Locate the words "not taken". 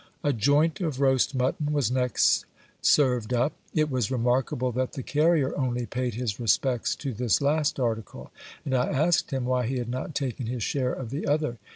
9.89-10.47